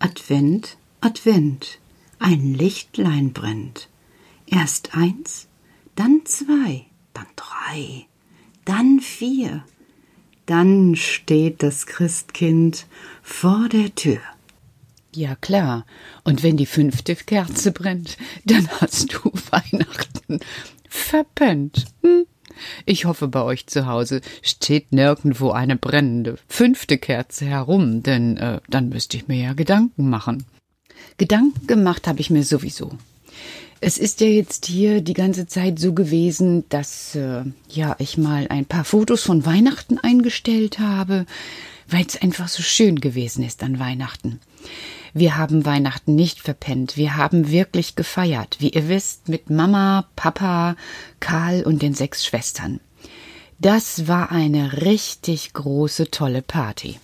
Advent, 0.00 0.78
Advent, 1.02 1.78
ein 2.18 2.54
Lichtlein 2.54 3.34
brennt. 3.34 3.90
Erst 4.46 4.96
eins, 4.96 5.46
dann 5.94 6.22
zwei, 6.24 6.86
dann 7.12 7.26
drei, 7.36 8.06
dann 8.64 9.00
vier. 9.00 9.62
Dann 10.46 10.96
steht 10.96 11.62
das 11.62 11.84
Christkind 11.84 12.86
vor 13.22 13.68
der 13.68 13.94
Tür. 13.94 14.20
Ja 15.14 15.34
klar, 15.34 15.84
und 16.24 16.42
wenn 16.42 16.56
die 16.56 16.66
fünfte 16.66 17.14
Kerze 17.14 17.70
brennt, 17.70 18.16
dann 18.46 18.68
hast 18.80 19.12
du 19.12 19.30
Weihnachten 19.50 20.40
verpennt. 20.88 21.84
Hm? 22.02 22.24
Ich 22.86 23.04
hoffe, 23.04 23.28
bei 23.28 23.42
euch 23.42 23.66
zu 23.66 23.86
Hause 23.86 24.20
steht 24.42 24.92
nirgendwo 24.92 25.50
eine 25.50 25.76
brennende 25.76 26.36
fünfte 26.48 26.98
Kerze 26.98 27.46
herum, 27.46 28.02
denn 28.02 28.36
äh, 28.36 28.60
dann 28.68 28.88
müsste 28.88 29.16
ich 29.16 29.28
mir 29.28 29.42
ja 29.42 29.52
Gedanken 29.52 30.08
machen. 30.08 30.44
Gedanken 31.16 31.66
gemacht 31.66 32.06
habe 32.06 32.20
ich 32.20 32.30
mir 32.30 32.44
sowieso. 32.44 32.92
Es 33.82 33.96
ist 33.96 34.20
ja 34.20 34.26
jetzt 34.26 34.66
hier 34.66 35.00
die 35.00 35.14
ganze 35.14 35.46
Zeit 35.46 35.78
so 35.78 35.94
gewesen, 35.94 36.64
dass 36.68 37.14
äh, 37.14 37.44
ja 37.70 37.96
ich 37.98 38.18
mal 38.18 38.46
ein 38.48 38.66
paar 38.66 38.84
Fotos 38.84 39.22
von 39.22 39.46
Weihnachten 39.46 39.98
eingestellt 39.98 40.78
habe, 40.78 41.24
weil 41.90 42.06
es 42.06 42.20
einfach 42.20 42.48
so 42.48 42.62
schön 42.62 43.00
gewesen 43.00 43.44
ist 43.44 43.62
an 43.62 43.78
Weihnachten. 43.78 44.40
Wir 45.12 45.36
haben 45.36 45.64
Weihnachten 45.64 46.14
nicht 46.14 46.40
verpennt. 46.40 46.96
Wir 46.96 47.16
haben 47.16 47.50
wirklich 47.50 47.96
gefeiert. 47.96 48.56
Wie 48.60 48.70
ihr 48.70 48.88
wisst, 48.88 49.28
mit 49.28 49.50
Mama, 49.50 50.06
Papa, 50.14 50.76
Karl 51.18 51.62
und 51.62 51.82
den 51.82 51.94
sechs 51.94 52.24
Schwestern. 52.24 52.80
Das 53.58 54.08
war 54.08 54.30
eine 54.30 54.82
richtig 54.82 55.52
große, 55.52 56.10
tolle 56.10 56.40
Party. 56.42 56.98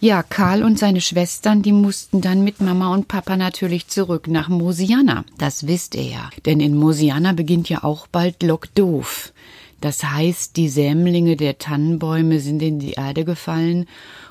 Ja, 0.00 0.22
Karl 0.22 0.62
und 0.62 0.78
seine 0.78 1.00
Schwestern, 1.00 1.62
die 1.62 1.72
mussten 1.72 2.20
dann 2.20 2.44
mit 2.44 2.60
Mama 2.60 2.92
und 2.92 3.08
Papa 3.08 3.36
natürlich 3.36 3.88
zurück 3.88 4.28
nach 4.28 4.48
Mosiana. 4.48 5.24
Das 5.38 5.66
wisst 5.66 5.94
ihr 5.94 6.04
ja. 6.04 6.30
Denn 6.44 6.60
in 6.60 6.76
Mosiana 6.76 7.32
beginnt 7.32 7.68
ja 7.68 7.82
auch 7.82 8.06
bald 8.06 8.42
Lokdoof. 8.42 9.32
Das 9.82 10.04
heißt, 10.04 10.56
die 10.56 10.68
Sämlinge 10.68 11.36
der 11.36 11.58
Tannenbäume 11.58 12.38
sind 12.38 12.62
in 12.62 12.78
die 12.78 12.92
Erde 12.92 13.24
gefallen 13.24 13.86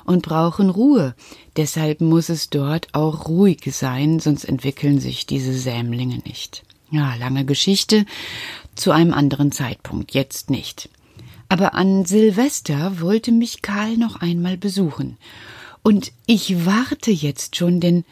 und 0.06 0.22
brauchen 0.22 0.70
Ruhe. 0.70 1.14
Deshalb 1.56 2.00
muss 2.00 2.30
es 2.30 2.48
dort 2.48 2.88
auch 2.94 3.28
ruhig 3.28 3.60
sein, 3.70 4.18
sonst 4.18 4.44
entwickeln 4.44 4.98
sich 4.98 5.26
diese 5.26 5.52
Sämlinge 5.52 6.22
nicht. 6.24 6.64
Ja, 6.90 7.14
lange 7.16 7.44
Geschichte 7.44 8.06
zu 8.74 8.92
einem 8.92 9.12
anderen 9.12 9.52
Zeitpunkt, 9.52 10.14
jetzt 10.14 10.48
nicht. 10.48 10.88
Aber 11.50 11.74
an 11.74 12.06
Silvester 12.06 13.02
wollte 13.02 13.30
mich 13.30 13.60
Karl 13.60 13.98
noch 13.98 14.16
einmal 14.22 14.56
besuchen. 14.56 15.18
Und 15.82 16.12
ich 16.24 16.64
warte 16.64 17.10
jetzt 17.10 17.56
schon, 17.56 17.78
denn 17.78 18.06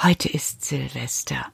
heute 0.00 0.28
ist 0.28 0.64
Silvester. 0.64 1.44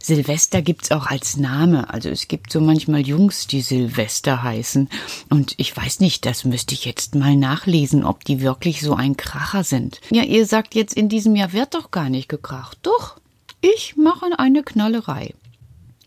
Silvester 0.00 0.62
gibt's 0.62 0.90
auch 0.90 1.06
als 1.06 1.36
Name. 1.36 1.90
Also 1.90 2.08
es 2.08 2.28
gibt 2.28 2.52
so 2.52 2.60
manchmal 2.60 3.06
Jungs, 3.06 3.46
die 3.46 3.60
Silvester 3.60 4.42
heißen. 4.42 4.88
Und 5.30 5.54
ich 5.56 5.76
weiß 5.76 6.00
nicht, 6.00 6.26
das 6.26 6.44
müsste 6.44 6.74
ich 6.74 6.84
jetzt 6.84 7.14
mal 7.14 7.36
nachlesen, 7.36 8.04
ob 8.04 8.24
die 8.24 8.40
wirklich 8.40 8.80
so 8.80 8.94
ein 8.94 9.16
Kracher 9.16 9.64
sind. 9.64 10.00
Ja, 10.10 10.22
ihr 10.22 10.46
sagt 10.46 10.74
jetzt, 10.74 10.94
in 10.94 11.08
diesem 11.08 11.36
Jahr 11.36 11.52
wird 11.52 11.74
doch 11.74 11.90
gar 11.90 12.10
nicht 12.10 12.28
gekracht. 12.28 12.78
Doch, 12.82 13.16
ich 13.60 13.96
mache 13.96 14.38
eine 14.38 14.62
Knallerei. 14.62 15.34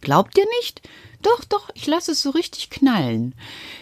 Glaubt 0.02 0.38
ihr 0.38 0.46
nicht? 0.62 0.82
Doch, 1.26 1.44
doch, 1.44 1.70
ich 1.74 1.88
lasse 1.88 2.12
es 2.12 2.22
so 2.22 2.30
richtig 2.30 2.70
knallen. 2.70 3.34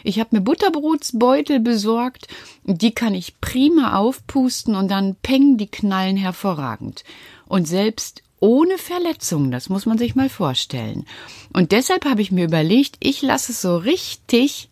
Ich 0.04 0.20
habe 0.20 0.38
mir 0.38 0.42
Butterbrotsbeutel 0.42 1.60
besorgt, 1.60 2.28
die 2.64 2.92
kann 2.92 3.14
ich 3.14 3.42
prima 3.42 3.98
aufpusten 3.98 4.76
und 4.76 4.88
dann 4.90 5.16
peng 5.16 5.58
die 5.58 5.68
knallen 5.68 6.16
hervorragend. 6.16 7.04
Und 7.46 7.68
selbst 7.68 8.24
ohne 8.44 8.78
Verletzungen. 8.78 9.52
Das 9.52 9.70
muss 9.70 9.86
man 9.86 9.98
sich 9.98 10.16
mal 10.16 10.28
vorstellen. 10.28 11.06
Und 11.54 11.72
deshalb 11.72 12.04
habe 12.04 12.22
ich 12.22 12.30
mir 12.30 12.44
überlegt, 12.44 12.98
ich 13.00 13.22
lasse 13.22 13.54
es 13.54 13.62
so 13.62 13.78
richtig. 13.78 14.68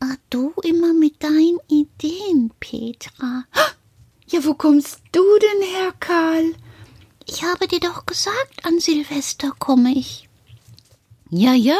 Ah, 0.00 0.16
du 0.30 0.54
immer 0.62 0.94
mit 0.94 1.22
deinen 1.22 1.58
Ideen, 1.68 2.50
Petra. 2.58 3.44
Ja, 4.30 4.44
wo 4.44 4.52
kommst 4.52 5.00
du 5.12 5.22
denn 5.40 5.68
her, 5.70 5.94
Karl? 6.00 6.54
Ich 7.26 7.44
habe 7.44 7.66
dir 7.66 7.80
doch 7.80 8.04
gesagt, 8.04 8.62
an 8.62 8.78
Silvester 8.78 9.52
komme 9.58 9.92
ich. 9.92 10.28
Ja, 11.30 11.54
ja, 11.54 11.78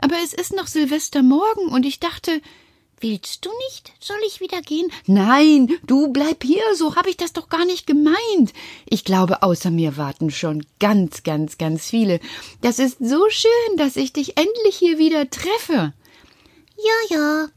aber 0.00 0.16
es 0.24 0.32
ist 0.32 0.54
noch 0.54 0.68
Silvestermorgen 0.68 1.68
und 1.68 1.84
ich 1.84 2.00
dachte, 2.00 2.40
Willst 3.00 3.44
du 3.44 3.50
nicht? 3.68 3.92
Soll 4.00 4.16
ich 4.26 4.40
wieder 4.40 4.62
gehen? 4.62 4.90
Nein, 5.06 5.68
du 5.86 6.08
bleib 6.08 6.42
hier, 6.42 6.62
so 6.74 6.96
habe 6.96 7.10
ich 7.10 7.18
das 7.18 7.34
doch 7.34 7.50
gar 7.50 7.66
nicht 7.66 7.86
gemeint. 7.86 8.54
Ich 8.86 9.04
glaube, 9.04 9.42
außer 9.42 9.70
mir 9.70 9.98
warten 9.98 10.30
schon 10.30 10.64
ganz, 10.80 11.22
ganz, 11.22 11.58
ganz 11.58 11.90
viele. 11.90 12.20
Das 12.62 12.78
ist 12.78 12.96
so 12.98 13.28
schön, 13.28 13.76
dass 13.76 13.96
ich 13.96 14.14
dich 14.14 14.38
endlich 14.38 14.76
hier 14.76 14.98
wieder 14.98 15.28
treffe. 15.28 15.92
Ja, 16.78 17.16
ja. 17.16 17.48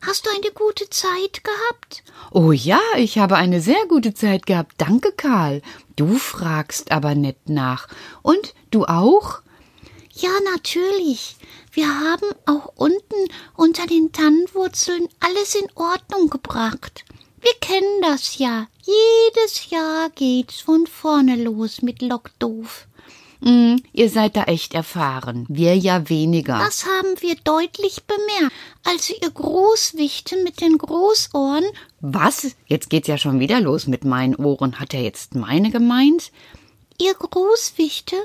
Hast 0.00 0.24
du 0.24 0.30
eine 0.30 0.50
gute 0.54 0.88
Zeit 0.88 1.44
gehabt? 1.44 2.02
Oh 2.30 2.52
ja, 2.52 2.80
ich 2.96 3.18
habe 3.18 3.36
eine 3.36 3.60
sehr 3.60 3.86
gute 3.86 4.14
Zeit 4.14 4.46
gehabt. 4.46 4.76
Danke, 4.78 5.12
Karl. 5.12 5.60
Du 5.96 6.16
fragst 6.16 6.90
aber 6.90 7.14
nett 7.14 7.50
nach. 7.50 7.86
Und 8.22 8.54
du 8.70 8.86
auch? 8.86 9.42
Ja, 10.20 10.30
natürlich. 10.52 11.36
Wir 11.72 11.88
haben 11.88 12.26
auch 12.44 12.72
unten 12.76 13.32
unter 13.56 13.86
den 13.86 14.12
Tannenwurzeln 14.12 15.08
alles 15.20 15.54
in 15.54 15.66
Ordnung 15.74 16.28
gebracht. 16.28 17.04
Wir 17.40 17.54
kennen 17.60 18.02
das 18.02 18.36
ja. 18.36 18.66
Jedes 18.82 19.70
Jahr 19.70 20.10
geht's 20.10 20.60
von 20.60 20.86
vorne 20.86 21.36
los 21.36 21.80
mit 21.80 22.02
Lockdoof. 22.02 22.86
Mm, 23.40 23.76
ihr 23.94 24.10
seid 24.10 24.36
da 24.36 24.44
echt 24.44 24.74
erfahren. 24.74 25.46
Wir 25.48 25.74
ja 25.74 26.10
weniger. 26.10 26.58
Das 26.58 26.84
haben 26.84 27.14
wir 27.20 27.36
deutlich 27.36 28.02
bemerkt, 28.02 28.54
als 28.84 29.08
ihr 29.08 29.30
Großwichte 29.30 30.36
mit 30.42 30.60
den 30.60 30.76
Großohren. 30.76 31.64
Was? 32.00 32.54
Jetzt 32.66 32.90
geht's 32.90 33.08
ja 33.08 33.16
schon 33.16 33.40
wieder 33.40 33.58
los 33.60 33.86
mit 33.86 34.04
meinen 34.04 34.34
Ohren. 34.34 34.78
Hat 34.78 34.92
er 34.92 35.02
jetzt 35.02 35.34
meine 35.34 35.70
gemeint? 35.70 36.30
Ihr 36.98 37.14
Großwichte 37.14 38.16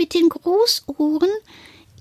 mit 0.00 0.14
den 0.14 0.30
Großohren, 0.30 1.30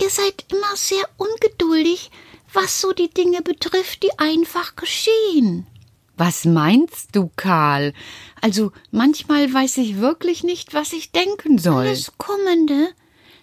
Ihr 0.02 0.10
seid 0.10 0.46
immer 0.50 0.76
sehr 0.76 1.04
ungeduldig, 1.18 2.10
was 2.54 2.80
so 2.80 2.94
die 2.94 3.10
Dinge 3.10 3.42
betrifft, 3.42 4.02
die 4.04 4.18
einfach 4.18 4.78
geschehen. 4.78 5.68
Was 6.16 6.46
meinst 6.46 7.16
du, 7.16 7.30
Karl? 7.36 7.94
Also 8.42 8.72
manchmal 8.92 9.54
weiß 9.54 9.78
ich 9.78 10.00
wirklich 10.00 10.44
nicht, 10.44 10.74
was 10.74 10.94
ich 10.94 11.12
denken 11.12 11.58
soll. 11.58 11.88
Alles 11.88 12.14
Kommende 12.18 12.90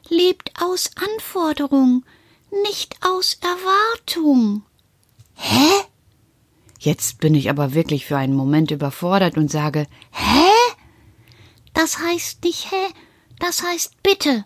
lebt 0.08 0.50
aus 0.60 0.90
Anforderung, 0.96 2.04
nicht 2.62 2.96
aus 3.02 3.38
Erwartung. 3.42 4.62
Hä? 5.34 5.84
Jetzt 6.78 7.18
bin 7.20 7.34
ich 7.34 7.50
aber 7.50 7.74
wirklich 7.74 8.06
für 8.06 8.16
einen 8.16 8.34
Moment 8.34 8.70
überfordert 8.70 9.36
und 9.36 9.50
sage 9.50 9.86
Hä? 10.10 10.50
Das 11.74 11.98
heißt 11.98 12.42
nicht 12.44 12.70
hä, 12.70 12.88
das 13.38 13.62
heißt 13.62 14.02
bitte 14.02 14.44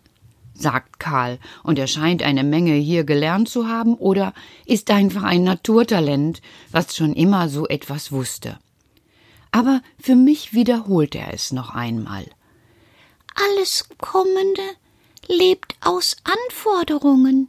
sagt 0.61 1.01
Karl, 1.01 1.39
und 1.63 1.79
er 1.79 1.87
scheint 1.87 2.23
eine 2.23 2.45
Menge 2.45 2.75
hier 2.75 3.05
gelernt 3.05 3.49
zu 3.49 3.67
haben 3.69 3.95
oder 3.95 4.35
ist 4.67 4.91
einfach 4.91 5.23
ein 5.23 5.43
Naturtalent, 5.43 6.43
was 6.71 6.97
schon 6.97 7.15
immer 7.15 7.49
so 7.49 7.67
etwas 7.67 8.13
wusste. 8.13 8.59
Aber 9.53 9.83
für 9.99 10.15
mich 10.15 10.53
wiederholt 10.53 11.15
er 11.15 11.35
es 11.35 11.51
noch 11.53 11.71
einmal. 11.71 12.27
Alles 13.35 13.89
Kommende 13.99 14.63
lebt 15.27 15.75
aus 15.81 16.17
Anforderungen, 16.25 17.49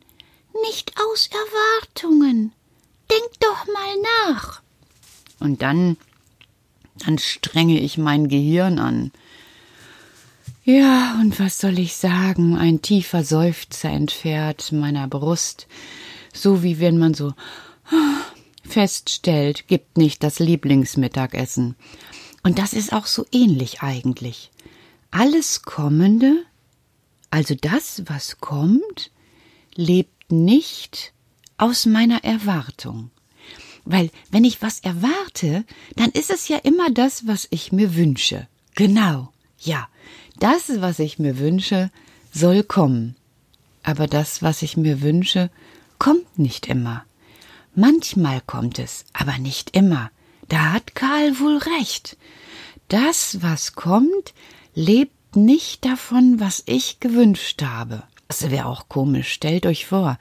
nicht 0.63 0.94
aus 1.09 1.28
Erwartungen. 1.28 2.53
Denk 3.09 3.40
doch 3.40 3.68
mal 3.68 3.96
nach. 4.30 4.62
Und 5.40 5.62
dann, 5.62 5.97
dann 6.95 7.18
strenge 7.18 7.80
ich 7.80 7.98
mein 7.98 8.30
Gehirn 8.30 8.80
an. 8.80 9.12
Ja, 10.71 11.18
und 11.19 11.38
was 11.38 11.57
soll 11.57 11.79
ich 11.79 11.97
sagen? 11.97 12.56
Ein 12.56 12.81
tiefer 12.81 13.25
Seufzer 13.25 13.89
entfährt 13.89 14.71
meiner 14.71 15.06
Brust, 15.06 15.68
so 16.33 16.63
wie 16.63 16.79
wenn 16.79 16.97
man 16.97 17.13
so 17.13 17.33
feststellt, 18.63 19.68
gibt 19.68 19.97
nicht 19.97 20.23
das 20.23 20.39
Lieblingsmittagessen. 20.39 21.75
Und 22.44 22.57
das 22.57 22.71
ist 22.71 22.94
auch 22.94 23.06
so 23.06 23.25
ähnlich 23.33 23.81
eigentlich. 23.81 24.50
Alles 25.12 25.63
Kommende, 25.63 26.45
also 27.31 27.53
das, 27.53 28.03
was 28.06 28.39
kommt, 28.39 29.12
lebt 29.75 30.31
nicht 30.31 31.12
aus 31.57 31.85
meiner 31.85 32.23
Erwartung. 32.23 33.12
Weil 33.83 34.09
wenn 34.29 34.45
ich 34.45 34.62
was 34.62 34.79
erwarte, 34.79 35.65
dann 35.97 36.12
ist 36.12 36.29
es 36.29 36.47
ja 36.47 36.59
immer 36.59 36.89
das, 36.91 37.27
was 37.27 37.45
ich 37.51 37.73
mir 37.73 37.94
wünsche. 37.94 38.47
Genau, 38.75 39.33
ja. 39.59 39.89
Das, 40.42 40.82
was 40.82 40.98
ich 40.98 41.20
mir 41.20 41.38
wünsche, 41.38 41.92
soll 42.34 42.64
kommen. 42.64 43.16
Aber 43.84 44.08
das, 44.08 44.42
was 44.42 44.64
ich 44.64 44.76
mir 44.76 45.02
wünsche, 45.02 45.52
kommt 46.00 46.40
nicht 46.40 46.66
immer. 46.68 47.06
Manchmal 47.76 48.42
kommt 48.42 48.80
es, 48.80 49.06
aber 49.14 49.38
nicht 49.38 49.78
immer. 49.78 50.10
Da 50.50 50.74
hat 50.74 50.96
Karl 50.96 51.40
wohl 51.40 51.58
recht. 51.78 52.18
Das, 52.88 53.44
was 53.44 53.74
kommt, 53.76 54.34
lebt 54.74 55.36
nicht 55.36 55.86
davon, 55.86 56.40
was 56.40 56.64
ich 56.66 57.00
gewünscht 57.00 57.62
habe. 57.62 58.02
Das 58.31 58.50
wäre 58.50 58.68
auch 58.68 58.88
komisch. 58.88 59.33
Stellt 59.33 59.66
euch 59.66 59.86
vor, 59.86 60.18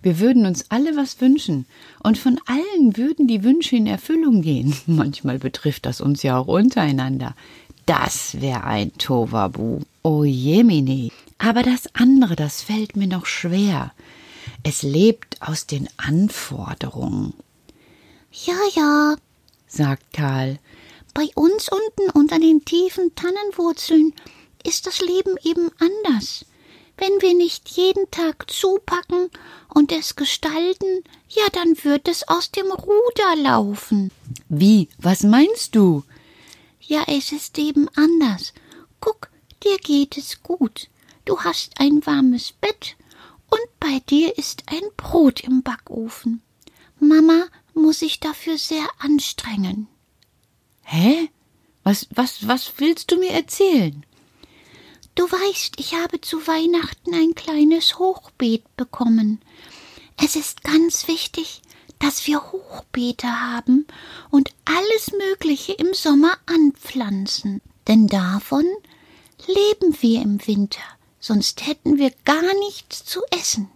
wir 0.00 0.18
würden 0.18 0.46
uns 0.46 0.70
alle 0.70 0.96
was 0.96 1.20
wünschen 1.20 1.66
und 2.02 2.16
von 2.16 2.40
allen 2.46 2.96
würden 2.96 3.26
die 3.26 3.44
Wünsche 3.44 3.76
in 3.76 3.86
Erfüllung 3.86 4.40
gehen. 4.40 4.74
Manchmal 4.86 5.38
betrifft 5.38 5.84
das 5.84 6.00
uns 6.00 6.22
ja 6.22 6.38
auch 6.38 6.46
untereinander. 6.46 7.36
Das 7.84 8.40
wäre 8.40 8.64
ein 8.64 8.94
Tovabu. 8.94 9.80
Oh 10.02 10.24
Jemini. 10.24 11.12
Aber 11.36 11.62
das 11.62 11.94
andere, 11.94 12.34
das 12.34 12.62
fällt 12.62 12.96
mir 12.96 13.08
noch 13.08 13.26
schwer. 13.26 13.92
Es 14.62 14.82
lebt 14.82 15.42
aus 15.42 15.66
den 15.66 15.86
Anforderungen. 15.98 17.34
Ja, 18.32 18.56
ja, 18.74 19.16
sagt 19.66 20.14
Karl. 20.14 20.58
Bei 21.12 21.28
uns 21.34 21.68
unten 21.68 22.10
unter 22.18 22.38
den 22.38 22.64
tiefen 22.64 23.14
Tannenwurzeln 23.14 24.14
ist 24.64 24.86
das 24.86 25.02
Leben 25.02 25.36
eben 25.44 25.70
anders. 25.78 26.46
Wenn 27.00 27.22
wir 27.22 27.32
nicht 27.32 27.66
jeden 27.70 28.10
Tag 28.10 28.50
zupacken 28.50 29.30
und 29.72 29.90
es 29.90 30.16
gestalten, 30.16 31.02
ja, 31.30 31.44
dann 31.50 31.82
wird 31.82 32.06
es 32.08 32.28
aus 32.28 32.50
dem 32.50 32.70
Ruder 32.70 33.36
laufen. 33.36 34.10
Wie? 34.50 34.90
Was 34.98 35.22
meinst 35.22 35.74
du? 35.74 36.04
Ja, 36.82 37.04
es 37.06 37.32
ist 37.32 37.58
eben 37.58 37.88
anders. 37.96 38.52
Guck, 39.00 39.30
dir 39.64 39.78
geht 39.78 40.18
es 40.18 40.42
gut. 40.42 40.88
Du 41.24 41.40
hast 41.40 41.80
ein 41.80 42.04
warmes 42.04 42.52
Bett 42.52 42.96
und 43.48 43.80
bei 43.80 44.00
dir 44.10 44.36
ist 44.36 44.64
ein 44.66 44.82
Brot 44.98 45.40
im 45.40 45.62
Backofen. 45.62 46.42
Mama 46.98 47.46
muss 47.72 48.00
sich 48.00 48.20
dafür 48.20 48.58
sehr 48.58 48.86
anstrengen. 48.98 49.86
Hä? 50.82 51.30
Was, 51.82 52.08
was, 52.10 52.46
was 52.46 52.74
willst 52.76 53.10
du 53.10 53.16
mir 53.16 53.30
erzählen? 53.30 54.04
Du 55.14 55.24
weißt, 55.24 55.74
ich 55.78 55.94
habe 55.94 56.20
zu 56.20 56.46
Weihnachten 56.46 57.14
ein 57.14 57.34
kleines 57.34 57.98
Hochbeet 57.98 58.76
bekommen. 58.76 59.40
Es 60.22 60.36
ist 60.36 60.62
ganz 60.62 61.08
wichtig, 61.08 61.62
dass 61.98 62.26
wir 62.26 62.52
Hochbeete 62.52 63.28
haben 63.28 63.86
und 64.30 64.50
alles 64.64 65.12
Mögliche 65.12 65.72
im 65.72 65.92
Sommer 65.92 66.36
anpflanzen. 66.46 67.60
Denn 67.86 68.06
davon 68.06 68.64
leben 69.46 69.96
wir 70.00 70.22
im 70.22 70.46
Winter, 70.46 70.80
sonst 71.18 71.66
hätten 71.66 71.98
wir 71.98 72.12
gar 72.24 72.54
nichts 72.60 73.04
zu 73.04 73.20
essen. 73.30 73.68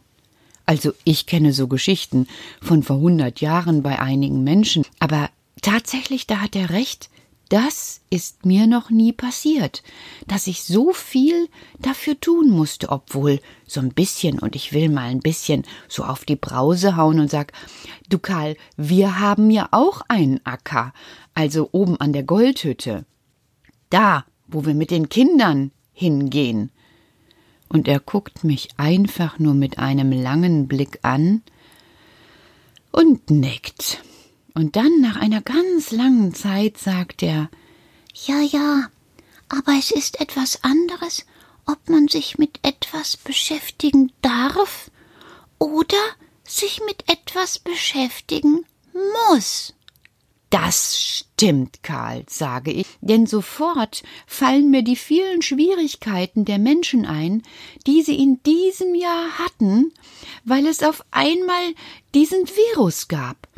Also 0.66 0.92
ich 1.04 1.26
kenne 1.26 1.52
so 1.52 1.68
Geschichten 1.68 2.26
von 2.62 2.82
vor 2.82 2.96
hundert 2.96 3.40
Jahren 3.40 3.82
bei 3.82 3.98
einigen 3.98 4.44
Menschen, 4.44 4.86
aber 4.98 5.28
tatsächlich, 5.60 6.26
da 6.26 6.40
hat 6.40 6.56
er 6.56 6.70
recht, 6.70 7.10
das 7.48 8.00
ist 8.10 8.46
mir 8.46 8.66
noch 8.66 8.90
nie 8.90 9.12
passiert, 9.12 9.82
dass 10.26 10.46
ich 10.46 10.64
so 10.64 10.92
viel 10.92 11.48
dafür 11.78 12.18
tun 12.18 12.50
musste, 12.50 12.88
obwohl 12.88 13.40
so 13.66 13.80
ein 13.80 13.92
bisschen 13.92 14.38
und 14.38 14.56
ich 14.56 14.72
will 14.72 14.88
mal 14.88 15.10
ein 15.10 15.20
bisschen 15.20 15.64
so 15.88 16.04
auf 16.04 16.24
die 16.24 16.36
Brause 16.36 16.96
hauen 16.96 17.20
und 17.20 17.30
sag, 17.30 17.52
du 18.08 18.18
Karl, 18.18 18.56
wir 18.76 19.20
haben 19.20 19.50
ja 19.50 19.68
auch 19.72 20.00
einen 20.08 20.40
Acker, 20.44 20.92
also 21.34 21.68
oben 21.72 22.00
an 22.00 22.12
der 22.12 22.22
Goldhütte. 22.22 23.04
Da, 23.90 24.24
wo 24.48 24.64
wir 24.64 24.74
mit 24.74 24.90
den 24.90 25.08
Kindern 25.08 25.70
hingehen. 25.92 26.70
Und 27.68 27.88
er 27.88 28.00
guckt 28.00 28.44
mich 28.44 28.68
einfach 28.76 29.38
nur 29.38 29.54
mit 29.54 29.78
einem 29.78 30.12
langen 30.12 30.68
Blick 30.68 31.00
an 31.02 31.42
und 32.90 33.30
nickt. 33.30 34.02
Und 34.54 34.76
dann 34.76 35.00
nach 35.00 35.16
einer 35.16 35.42
ganz 35.42 35.90
langen 35.90 36.32
Zeit 36.32 36.78
sagt 36.78 37.22
er 37.22 37.50
Ja, 38.26 38.40
ja, 38.40 38.88
aber 39.48 39.72
es 39.78 39.90
ist 39.90 40.20
etwas 40.20 40.62
anderes, 40.62 41.26
ob 41.66 41.88
man 41.88 42.06
sich 42.08 42.38
mit 42.38 42.60
etwas 42.62 43.16
beschäftigen 43.16 44.12
darf 44.22 44.90
oder 45.58 45.98
sich 46.44 46.80
mit 46.86 47.10
etwas 47.10 47.58
beschäftigen 47.58 48.64
muss. 49.28 49.74
Das 50.50 51.00
stimmt, 51.00 51.82
Karl, 51.82 52.24
sage 52.28 52.70
ich, 52.70 52.86
denn 53.00 53.26
sofort 53.26 54.04
fallen 54.24 54.70
mir 54.70 54.82
die 54.82 54.94
vielen 54.94 55.42
Schwierigkeiten 55.42 56.44
der 56.44 56.58
Menschen 56.58 57.06
ein, 57.06 57.42
die 57.88 58.02
sie 58.02 58.22
in 58.22 58.40
diesem 58.44 58.94
Jahr 58.94 59.36
hatten, 59.38 59.92
weil 60.44 60.68
es 60.68 60.84
auf 60.84 61.04
einmal 61.10 61.74
diesen 62.14 62.46
Virus 62.46 63.08
gab. 63.08 63.48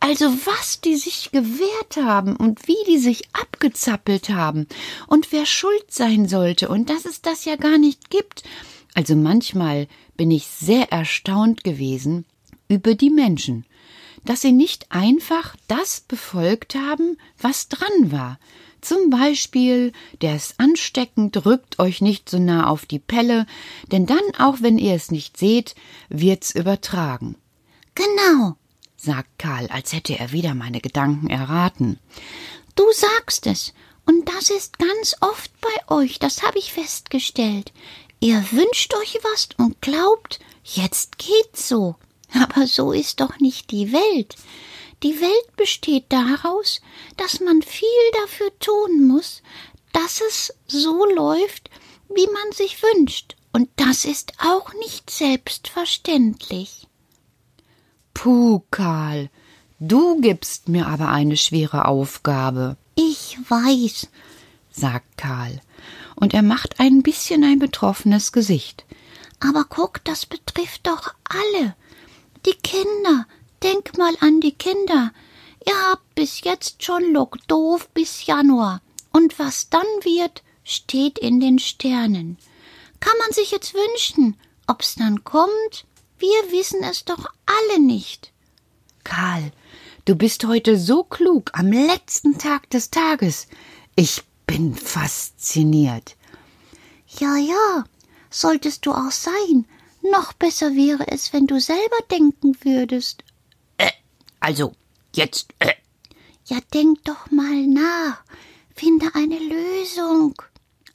Also 0.00 0.26
was 0.46 0.80
die 0.80 0.96
sich 0.96 1.30
gewehrt 1.32 1.96
haben 1.96 2.36
und 2.36 2.68
wie 2.68 2.76
die 2.86 2.98
sich 2.98 3.24
abgezappelt 3.32 4.28
haben 4.28 4.66
und 5.06 5.32
wer 5.32 5.46
schuld 5.46 5.90
sein 5.90 6.28
sollte 6.28 6.68
und 6.68 6.90
dass 6.90 7.06
es 7.06 7.22
das 7.22 7.44
ja 7.44 7.56
gar 7.56 7.78
nicht 7.78 8.10
gibt. 8.10 8.42
Also 8.94 9.16
manchmal 9.16 9.88
bin 10.16 10.30
ich 10.30 10.46
sehr 10.46 10.92
erstaunt 10.92 11.64
gewesen 11.64 12.24
über 12.68 12.94
die 12.94 13.10
Menschen, 13.10 13.64
dass 14.24 14.42
sie 14.42 14.52
nicht 14.52 14.90
einfach 14.90 15.56
das 15.68 16.00
befolgt 16.00 16.74
haben, 16.74 17.16
was 17.38 17.68
dran 17.68 18.12
war. 18.12 18.38
Zum 18.80 19.10
Beispiel, 19.10 19.92
der 20.20 20.36
ist 20.36 20.60
ansteckend, 20.60 21.44
rückt 21.44 21.78
euch 21.78 22.00
nicht 22.00 22.28
so 22.28 22.38
nah 22.38 22.68
auf 22.68 22.86
die 22.86 22.98
Pelle, 22.98 23.46
denn 23.90 24.06
dann, 24.06 24.22
auch 24.38 24.58
wenn 24.60 24.78
ihr 24.78 24.94
es 24.94 25.10
nicht 25.10 25.36
seht, 25.36 25.74
wird's 26.08 26.54
übertragen. 26.54 27.36
Genau, 27.94 28.56
sagt 29.06 29.38
Karl, 29.38 29.68
als 29.68 29.92
hätte 29.92 30.18
er 30.18 30.32
wieder 30.32 30.54
meine 30.54 30.80
Gedanken 30.80 31.30
erraten. 31.30 31.98
Du 32.74 32.84
sagst 32.92 33.46
es, 33.46 33.72
und 34.04 34.28
das 34.28 34.50
ist 34.50 34.78
ganz 34.78 35.16
oft 35.20 35.50
bei 35.60 35.94
euch, 35.94 36.18
das 36.18 36.42
habe 36.42 36.58
ich 36.58 36.72
festgestellt. 36.72 37.72
Ihr 38.20 38.44
wünscht 38.52 38.92
euch 38.94 39.18
was 39.22 39.48
und 39.56 39.80
glaubt, 39.80 40.40
jetzt 40.64 41.18
geht's 41.18 41.68
so. 41.68 41.96
Aber 42.34 42.66
so 42.66 42.92
ist 42.92 43.20
doch 43.20 43.38
nicht 43.38 43.70
die 43.70 43.92
Welt. 43.92 44.34
Die 45.02 45.20
Welt 45.20 45.56
besteht 45.56 46.06
daraus, 46.08 46.80
dass 47.16 47.40
man 47.40 47.62
viel 47.62 47.88
dafür 48.22 48.50
tun 48.58 49.06
muss, 49.06 49.42
dass 49.92 50.20
es 50.20 50.52
so 50.66 51.04
läuft, 51.04 51.70
wie 52.08 52.26
man 52.26 52.52
sich 52.52 52.82
wünscht. 52.82 53.36
Und 53.52 53.68
das 53.76 54.04
ist 54.04 54.32
auch 54.42 54.72
nicht 54.74 55.10
selbstverständlich. 55.10 56.88
Puh, 58.16 58.62
Karl, 58.70 59.28
du 59.78 60.18
gibst 60.22 60.70
mir 60.70 60.86
aber 60.86 61.10
eine 61.10 61.36
schwere 61.36 61.84
Aufgabe. 61.84 62.78
Ich 62.94 63.36
weiß, 63.46 64.08
sagt 64.70 65.18
Karl, 65.18 65.60
und 66.14 66.32
er 66.32 66.40
macht 66.40 66.80
ein 66.80 67.02
bisschen 67.02 67.44
ein 67.44 67.58
betroffenes 67.58 68.32
Gesicht. 68.32 68.86
Aber 69.38 69.64
guck, 69.68 70.02
das 70.04 70.24
betrifft 70.24 70.86
doch 70.86 71.12
alle. 71.28 71.76
Die 72.46 72.54
Kinder, 72.54 73.26
denk 73.62 73.98
mal 73.98 74.14
an 74.20 74.40
die 74.40 74.54
Kinder. 74.54 75.12
Ihr 75.66 75.74
habt 75.90 76.14
bis 76.14 76.40
jetzt 76.40 76.82
schon 76.82 77.12
Lock 77.12 77.36
doof 77.48 77.90
bis 77.90 78.24
Januar. 78.24 78.80
Und 79.12 79.38
was 79.38 79.68
dann 79.68 79.82
wird, 80.02 80.42
steht 80.64 81.18
in 81.18 81.38
den 81.38 81.58
Sternen. 81.58 82.38
Kann 82.98 83.18
man 83.18 83.32
sich 83.32 83.50
jetzt 83.50 83.74
wünschen, 83.74 84.38
ob's 84.66 84.94
dann 84.94 85.22
kommt? 85.22 85.85
Wir 86.18 86.50
wissen 86.50 86.82
es 86.82 87.04
doch 87.04 87.26
alle 87.46 87.80
nicht. 87.80 88.32
Karl, 89.04 89.52
du 90.04 90.16
bist 90.16 90.46
heute 90.46 90.78
so 90.78 91.04
klug 91.04 91.50
am 91.52 91.70
letzten 91.70 92.38
Tag 92.38 92.70
des 92.70 92.90
Tages. 92.90 93.48
Ich 93.96 94.22
bin 94.46 94.74
fasziniert. 94.74 96.16
Ja, 97.18 97.36
ja, 97.36 97.84
solltest 98.30 98.86
du 98.86 98.92
auch 98.92 99.10
sein. 99.10 99.66
Noch 100.02 100.32
besser 100.32 100.74
wäre 100.74 101.06
es, 101.08 101.32
wenn 101.32 101.46
du 101.46 101.60
selber 101.60 101.98
denken 102.10 102.56
würdest. 102.62 103.24
Äh, 103.78 103.90
also, 104.40 104.72
jetzt, 105.14 105.48
äh. 105.58 105.72
Ja, 106.46 106.58
denk 106.72 107.04
doch 107.04 107.30
mal 107.30 107.66
nach. 107.66 108.22
Finde 108.74 109.14
eine 109.14 109.38
Lösung. 109.38 110.34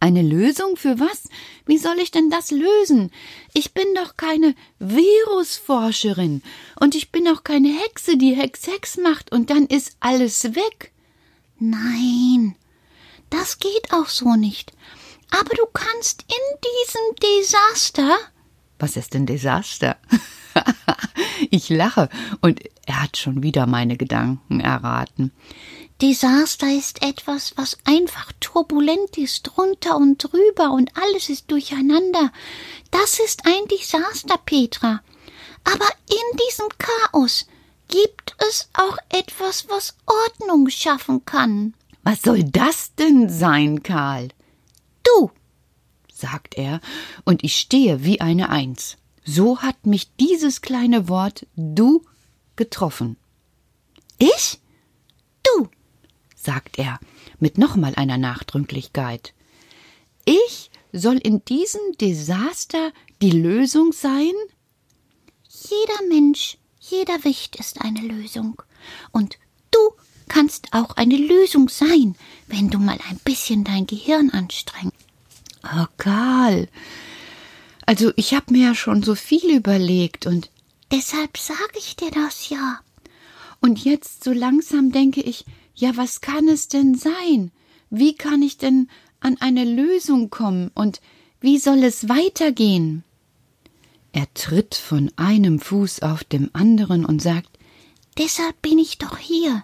Eine 0.01 0.23
Lösung 0.23 0.77
für 0.77 0.99
was? 0.99 1.29
Wie 1.67 1.77
soll 1.77 1.99
ich 1.99 2.09
denn 2.09 2.31
das 2.31 2.49
lösen? 2.49 3.11
Ich 3.53 3.75
bin 3.75 3.85
doch 3.93 4.17
keine 4.17 4.55
Virusforscherin 4.79 6.41
und 6.79 6.95
ich 6.95 7.11
bin 7.11 7.27
auch 7.27 7.43
keine 7.43 7.69
Hexe, 7.69 8.17
die 8.17 8.33
Hex-Hex 8.33 8.97
macht 8.97 9.31
und 9.31 9.51
dann 9.51 9.67
ist 9.67 9.97
alles 9.99 10.55
weg. 10.55 10.91
Nein, 11.59 12.55
das 13.29 13.59
geht 13.59 13.93
auch 13.93 14.07
so 14.07 14.33
nicht. 14.33 14.73
Aber 15.29 15.55
du 15.55 15.67
kannst 15.71 16.23
in 16.23 16.59
diesem 16.65 17.37
Desaster. 17.37 18.17
Was 18.79 18.97
ist 18.97 19.13
denn 19.13 19.27
Desaster? 19.27 19.97
ich 21.51 21.69
lache 21.69 22.09
und 22.41 22.59
er 22.87 23.03
hat 23.03 23.17
schon 23.17 23.43
wieder 23.43 23.67
meine 23.67 23.97
Gedanken 23.97 24.61
erraten. 24.61 25.31
Desaster 26.01 26.75
ist 26.75 27.03
etwas, 27.03 27.55
was 27.57 27.77
einfach 27.83 28.31
turbulent 28.39 29.19
ist, 29.19 29.43
drunter 29.43 29.97
und 29.97 30.17
drüber 30.17 30.71
und 30.71 30.89
alles 30.97 31.29
ist 31.29 31.51
durcheinander. 31.51 32.31
Das 32.89 33.19
ist 33.19 33.45
ein 33.45 33.67
Desaster, 33.67 34.39
Petra. 34.43 35.03
Aber 35.63 35.85
in 36.09 36.37
diesem 36.47 36.67
Chaos 36.79 37.45
gibt 37.87 38.35
es 38.49 38.67
auch 38.73 38.97
etwas, 39.09 39.69
was 39.69 39.95
Ordnung 40.07 40.69
schaffen 40.69 41.23
kann. 41.23 41.75
Was 42.01 42.23
soll 42.23 42.45
das 42.45 42.95
denn 42.95 43.29
sein, 43.29 43.83
Karl? 43.83 44.29
Du. 45.03 45.29
sagt 46.11 46.55
er, 46.55 46.81
und 47.25 47.43
ich 47.43 47.57
stehe 47.57 48.03
wie 48.03 48.21
eine 48.21 48.49
Eins. 48.49 48.97
So 49.23 49.59
hat 49.59 49.85
mich 49.85 50.15
dieses 50.15 50.61
kleine 50.61 51.09
Wort 51.09 51.45
du 51.55 52.03
getroffen. 52.55 53.17
Ich? 54.17 54.59
Du, 55.43 55.69
sagt 56.43 56.79
er 56.79 56.99
mit 57.39 57.57
nochmal 57.57 57.95
einer 57.95 58.17
Nachdrücklichkeit. 58.17 59.33
Ich 60.25 60.71
soll 60.91 61.17
in 61.17 61.43
diesem 61.45 61.81
Desaster 61.99 62.91
die 63.21 63.31
Lösung 63.31 63.93
sein? 63.93 64.31
Jeder 65.47 66.07
Mensch, 66.09 66.57
jeder 66.79 67.23
Wicht 67.23 67.55
ist 67.57 67.81
eine 67.81 68.01
Lösung. 68.01 68.61
Und 69.11 69.37
du 69.71 69.79
kannst 70.27 70.67
auch 70.71 70.97
eine 70.97 71.17
Lösung 71.17 71.69
sein, 71.69 72.15
wenn 72.47 72.69
du 72.69 72.79
mal 72.79 72.97
ein 73.09 73.19
bisschen 73.23 73.63
dein 73.63 73.87
Gehirn 73.87 74.29
anstrengst. 74.29 74.95
Oh, 75.63 75.85
Karl. 75.97 76.67
Also 77.85 78.11
ich 78.15 78.33
habe 78.33 78.53
mir 78.53 78.67
ja 78.69 78.75
schon 78.75 79.03
so 79.03 79.15
viel 79.15 79.55
überlegt 79.55 80.25
und 80.25 80.49
deshalb 80.91 81.37
sage 81.37 81.77
ich 81.77 81.95
dir 81.95 82.11
das 82.11 82.49
ja. 82.49 82.79
Und 83.59 83.83
jetzt 83.83 84.23
so 84.23 84.31
langsam 84.31 84.91
denke 84.91 85.21
ich, 85.21 85.45
ja, 85.75 85.95
was 85.95 86.21
kann 86.21 86.47
es 86.47 86.67
denn 86.67 86.95
sein? 86.95 87.51
Wie 87.89 88.15
kann 88.15 88.41
ich 88.41 88.57
denn 88.57 88.89
an 89.19 89.37
eine 89.39 89.65
Lösung 89.65 90.29
kommen 90.29 90.71
und 90.73 91.01
wie 91.39 91.57
soll 91.57 91.83
es 91.83 92.07
weitergehen? 92.07 93.03
Er 94.13 94.31
tritt 94.33 94.75
von 94.75 95.11
einem 95.15 95.59
Fuß 95.59 96.01
auf 96.01 96.23
dem 96.23 96.49
anderen 96.53 97.05
und 97.05 97.21
sagt 97.21 97.57
Deshalb 98.17 98.61
bin 98.61 98.77
ich 98.77 98.97
doch 98.97 99.17
hier. 99.17 99.63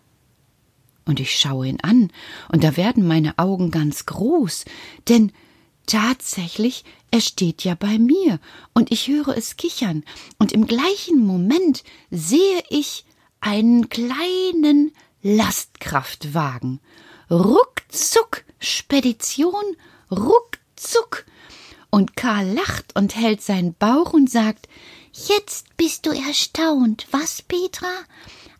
Und 1.05 1.19
ich 1.19 1.37
schaue 1.37 1.67
ihn 1.67 1.79
an, 1.81 2.11
und 2.51 2.63
da 2.63 2.75
werden 2.77 3.07
meine 3.07 3.37
Augen 3.37 3.71
ganz 3.71 4.05
groß, 4.05 4.65
denn 5.07 5.31
tatsächlich, 5.85 6.83
er 7.11 7.21
steht 7.21 7.63
ja 7.63 7.75
bei 7.75 7.97
mir, 7.97 8.39
und 8.73 8.91
ich 8.91 9.07
höre 9.07 9.29
es 9.29 9.57
kichern, 9.57 10.03
und 10.37 10.51
im 10.51 10.65
gleichen 10.65 11.25
Moment 11.25 11.83
sehe 12.11 12.61
ich 12.69 13.05
einen 13.39 13.87
kleinen 13.89 14.91
Lastkraftwagen. 15.35 16.79
Ruckzuck, 17.29 18.45
Spedition, 18.59 19.75
ruckzuck. 20.09 21.25
Und 21.89 22.15
Karl 22.15 22.53
lacht 22.53 22.95
und 22.95 23.15
hält 23.15 23.41
seinen 23.41 23.73
Bauch 23.73 24.13
und 24.13 24.29
sagt, 24.29 24.67
Jetzt 25.27 25.75
bist 25.77 26.05
du 26.05 26.11
erstaunt, 26.11 27.07
was, 27.09 27.41
Petra? 27.41 27.91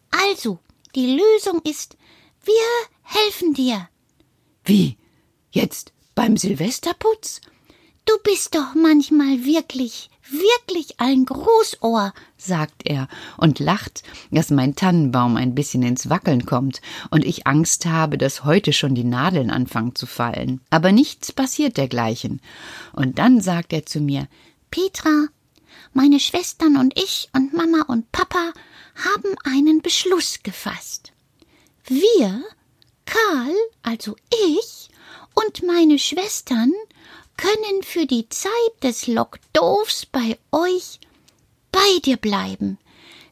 Also, 0.10 0.60
die 0.96 1.16
Lösung 1.16 1.62
ist, 1.64 1.96
wir 2.44 2.54
helfen 3.04 3.54
dir. 3.54 3.88
Wie? 4.66 4.98
Jetzt 5.52 5.94
beim 6.16 6.36
Silvesterputz? 6.36 7.42
Du 8.06 8.14
bist 8.24 8.56
doch 8.56 8.74
manchmal 8.74 9.46
wirklich, 9.46 10.10
wirklich 10.32 11.00
ein 11.00 11.26
Großohr, 11.26 12.14
sagt 12.38 12.82
er 12.86 13.08
und 13.38 13.60
lacht, 13.60 14.04
dass 14.32 14.50
mein 14.50 14.76
Tannenbaum 14.76 15.38
ein 15.38 15.56
bisschen 15.56 15.84
ins 15.84 16.10
Wackeln 16.10 16.46
kommt 16.46 16.82
und 17.10 17.26
ich 17.26 17.48
Angst 17.48 17.86
habe, 17.86 18.18
dass 18.18 18.44
heute 18.44 18.74
schon 18.74 18.96
die 18.96 19.04
Nadeln 19.04 19.50
anfangen 19.50 19.96
zu 19.96 20.06
fallen. 20.06 20.62
Aber 20.70 20.92
nichts 20.92 21.32
passiert 21.32 21.78
dergleichen. 21.78 22.42
Und 22.94 23.20
dann 23.20 23.42
sagt 23.42 23.74
er 23.74 23.86
zu 23.86 24.00
mir, 24.00 24.28
Petra, 24.72 25.28
meine 25.94 26.20
Schwestern 26.20 26.78
und 26.78 26.98
ich 27.00 27.30
und 27.34 27.54
Mama 27.54 27.86
und 27.88 28.12
Papa 28.12 28.54
haben 28.96 29.36
einen 29.44 29.82
Beschluss 29.82 30.40
gefasst. 30.44 31.12
Wir, 31.86 32.44
Karl, 33.06 33.56
also 33.84 34.16
ich 34.54 34.90
und 35.34 35.64
meine 35.64 36.00
Schwestern, 36.00 36.74
können 37.38 37.84
für 37.84 38.06
die 38.06 38.28
Zeit 38.30 38.52
des 38.84 39.08
Lockdoofs 39.08 40.06
bei 40.06 40.38
euch 40.52 41.00
bei 41.72 42.00
dir 42.04 42.18
bleiben. 42.18 42.78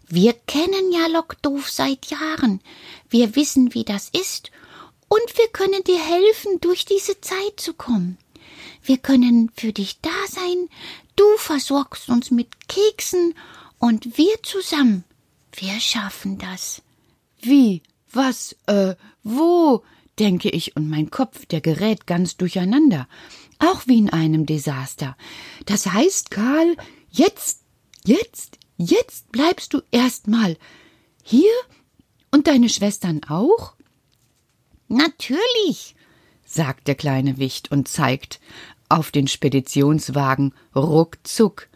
Wir 0.08 0.34
kennen 0.34 0.92
ja 0.92 1.08
Lockdoof 1.08 1.70
seit 1.70 2.06
Jahren. 2.06 2.62
Wir 3.10 3.36
wissen, 3.36 3.74
wie 3.74 3.84
das 3.84 4.10
ist. 4.10 4.52
Und 5.08 5.38
wir 5.38 5.48
können 5.48 5.84
dir 5.84 6.00
helfen, 6.00 6.62
durch 6.62 6.86
diese 6.86 7.20
Zeit 7.22 7.60
zu 7.60 7.74
kommen. 7.74 8.18
Wir 8.84 8.98
können 8.98 9.52
für 9.56 9.74
dich 9.74 10.00
da 10.02 10.12
sein. 10.30 10.70
Du 11.16 11.26
versorgst 11.38 12.10
uns 12.10 12.30
mit 12.30 12.68
Keksen 12.68 13.34
und 13.80 14.18
wir 14.18 14.42
zusammen. 14.44 15.04
Wir 15.54 15.80
schaffen 15.80 16.38
das. 16.38 16.82
Wie? 17.42 17.82
Was? 18.12 18.56
Äh, 18.68 18.96
wo? 19.24 19.84
denke 20.20 20.50
ich, 20.50 20.76
und 20.76 20.90
mein 20.90 21.12
Kopf, 21.12 21.46
der 21.46 21.62
gerät 21.62 22.08
ganz 22.08 22.38
durcheinander 22.38 23.08
auch 23.60 23.88
wie 23.88 23.98
in 23.98 24.10
einem 24.10 24.46
Desaster. 24.46 25.16
Das 25.66 25.88
heißt, 25.88 26.32
Karl, 26.32 26.76
jetzt, 27.10 27.62
jetzt, 28.06 28.58
jetzt 28.78 29.32
bleibst 29.32 29.74
du 29.74 29.82
erstmal 29.92 30.58
hier 31.24 31.52
und 32.32 32.48
deine 32.48 32.70
Schwestern 32.70 33.22
auch? 33.28 33.74
Natürlich, 34.88 35.96
sagt 36.46 36.88
der 36.88 36.96
kleine 36.96 37.38
Wicht 37.38 37.72
und 37.72 37.88
zeigt 37.88 38.40
auf 38.90 39.12
den 39.12 39.28
Speditionswagen 39.28 40.54
ruckzuck. 40.76 41.68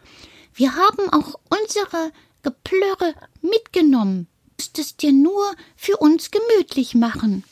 Wir 0.54 0.74
haben 0.76 1.08
auch 1.10 1.40
unsere 1.48 2.12
Geplörre 2.42 3.14
mitgenommen. 3.42 4.26
Du 4.56 4.64
musst 4.64 4.78
es 4.78 4.96
dir 4.96 5.12
nur 5.12 5.54
für 5.74 5.96
uns 5.96 6.30
gemütlich 6.30 6.94
machen. 6.94 7.44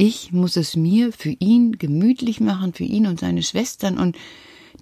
Ich 0.00 0.32
muss 0.32 0.56
es 0.56 0.76
mir 0.76 1.12
für 1.12 1.34
ihn 1.40 1.76
gemütlich 1.76 2.40
machen, 2.40 2.72
für 2.72 2.84
ihn 2.84 3.08
und 3.08 3.18
seine 3.18 3.42
Schwestern, 3.42 3.98
und 3.98 4.16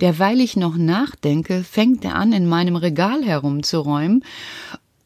derweil 0.02 0.42
ich 0.42 0.56
noch 0.56 0.76
nachdenke, 0.76 1.64
fängt 1.64 2.04
er 2.04 2.16
an, 2.16 2.34
in 2.34 2.46
meinem 2.46 2.76
Regal 2.76 3.24
herumzuräumen, 3.24 4.22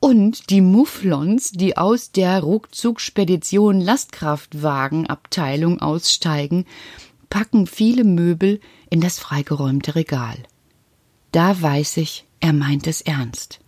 und 0.00 0.50
die 0.50 0.62
Mufflons, 0.62 1.52
die 1.52 1.76
aus 1.76 2.10
der 2.10 2.40
Ruckzuck-Spedition 2.40 3.80
Lastkraftwagenabteilung 3.80 5.80
aussteigen, 5.80 6.66
packen 7.28 7.68
viele 7.68 8.02
Möbel 8.02 8.58
in 8.88 9.00
das 9.00 9.20
freigeräumte 9.20 9.94
Regal. 9.94 10.38
Da 11.30 11.62
weiß 11.62 11.98
ich, 11.98 12.24
er 12.40 12.52
meint 12.52 12.88
es 12.88 13.00
ernst. 13.00 13.60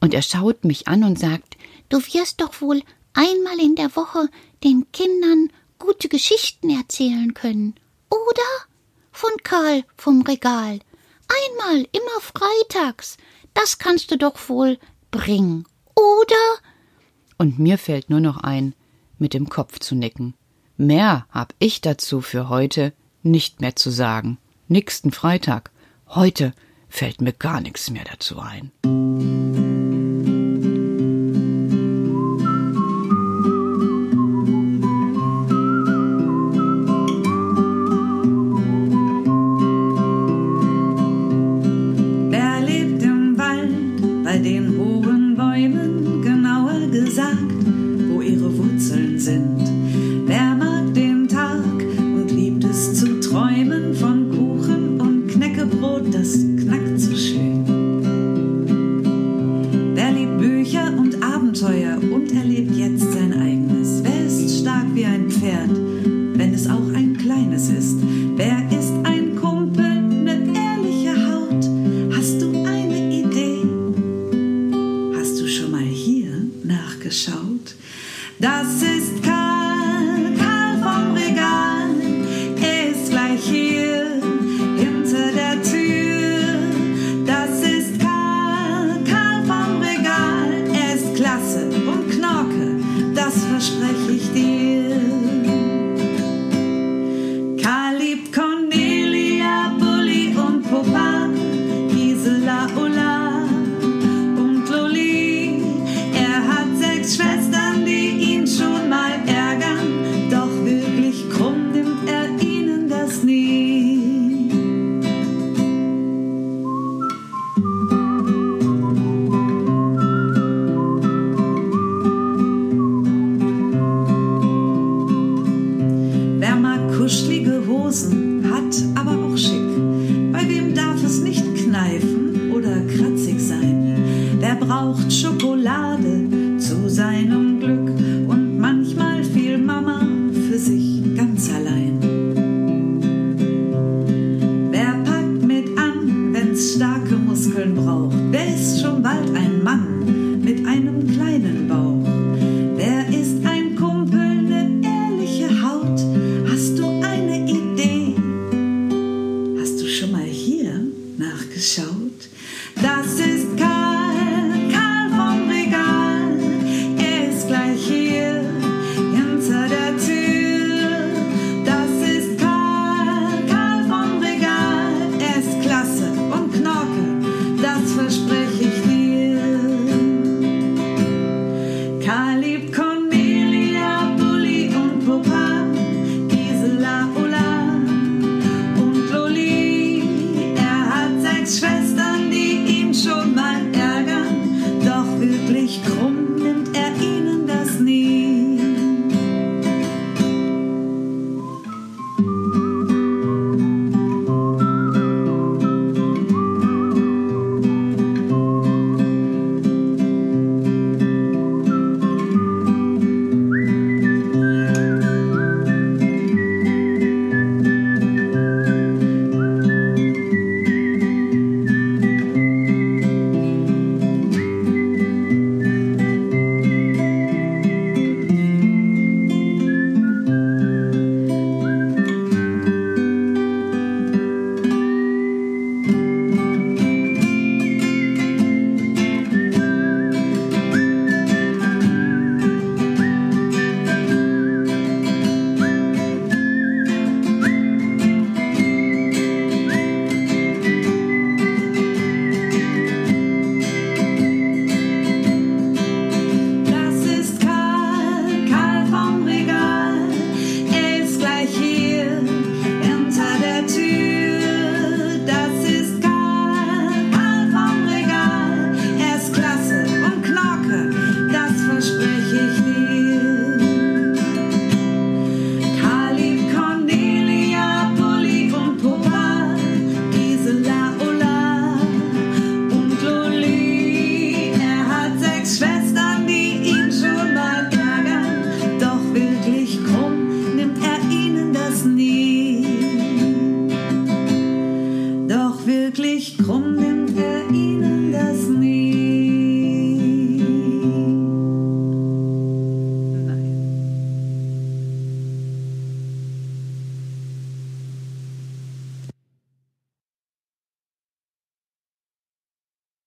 Und 0.00 0.12
er 0.12 0.22
schaut 0.22 0.64
mich 0.64 0.88
an 0.88 1.04
und 1.04 1.18
sagt, 1.18 1.56
Du 1.88 2.00
wirst 2.00 2.42
doch 2.42 2.60
wohl 2.60 2.82
einmal 3.14 3.58
in 3.60 3.76
der 3.76 3.96
Woche 3.96 4.28
den 4.64 4.90
Kindern 4.92 5.50
gute 5.78 6.08
Geschichten 6.08 6.70
erzählen 6.70 7.34
können. 7.34 7.74
Oder 8.08 8.48
von 9.12 9.30
Karl 9.42 9.84
vom 9.96 10.22
Regal. 10.22 10.80
Einmal 11.28 11.86
immer 11.92 12.20
freitags. 12.20 13.16
Das 13.52 13.78
kannst 13.78 14.10
du 14.10 14.18
doch 14.18 14.48
wohl 14.48 14.78
bringen. 15.10 15.66
Oder? 15.94 16.60
Und 17.38 17.58
mir 17.58 17.78
fällt 17.78 18.10
nur 18.10 18.20
noch 18.20 18.38
ein, 18.38 18.74
mit 19.18 19.34
dem 19.34 19.48
Kopf 19.48 19.78
zu 19.78 19.94
nicken. 19.94 20.34
Mehr 20.76 21.26
hab 21.30 21.54
ich 21.58 21.80
dazu 21.80 22.20
für 22.20 22.48
heute 22.48 22.92
nicht 23.22 23.60
mehr 23.60 23.76
zu 23.76 23.90
sagen. 23.90 24.38
Nächsten 24.68 25.12
Freitag. 25.12 25.70
Heute 26.08 26.52
fällt 26.88 27.20
mir 27.20 27.32
gar 27.32 27.60
nichts 27.60 27.90
mehr 27.90 28.04
dazu 28.04 28.38
ein. 28.38 28.72